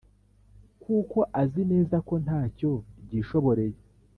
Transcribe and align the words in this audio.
kuko 0.83 1.17
azi 1.41 1.61
neza 1.71 1.95
ko 2.07 2.13
nta 2.25 2.41
cyo 2.57 2.71
ryishoboreye. 3.03 3.79